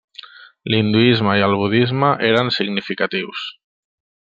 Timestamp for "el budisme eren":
1.49-2.51